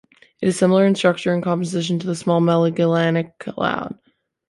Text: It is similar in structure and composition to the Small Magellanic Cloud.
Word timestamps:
It 0.41 0.47
is 0.47 0.57
similar 0.57 0.87
in 0.87 0.95
structure 0.95 1.31
and 1.31 1.43
composition 1.43 1.99
to 1.99 2.07
the 2.07 2.15
Small 2.15 2.41
Magellanic 2.41 3.37
Cloud. 3.37 3.99